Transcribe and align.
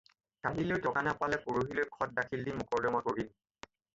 কালিলৈ 0.45 0.79
টকা 0.85 1.01
নাপালে 1.07 1.39
পৰহিলৈ 1.43 1.85
খত 1.97 2.17
দাখিল 2.21 2.43
দি 2.47 2.57
মোকৰ্দমা 2.63 3.05
কৰিম। 3.09 3.31